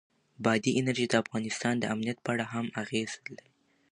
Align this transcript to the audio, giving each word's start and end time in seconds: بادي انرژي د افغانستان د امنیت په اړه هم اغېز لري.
بادي 0.43 0.71
انرژي 0.79 1.05
د 1.09 1.13
افغانستان 1.23 1.73
د 1.79 1.83
امنیت 1.93 2.17
په 2.21 2.29
اړه 2.33 2.45
هم 2.53 2.65
اغېز 2.81 3.11
لري. 3.35 3.49